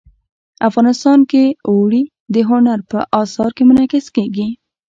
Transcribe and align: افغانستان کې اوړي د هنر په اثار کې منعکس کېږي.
افغانستان 0.69 1.19
کې 1.31 1.43
اوړي 1.69 2.03
د 2.33 2.35
هنر 2.49 2.79
په 2.91 2.99
اثار 3.21 3.49
کې 3.55 3.63
منعکس 3.69 4.05
کېږي. 4.15 4.47